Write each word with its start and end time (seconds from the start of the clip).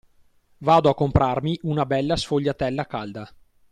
Vado 0.69 0.89
a 0.89 0.95
comprarmi 0.95 1.59
una 1.61 1.85
bella 1.85 2.15
sfogliatella 2.15 2.87
calda. 2.87 3.31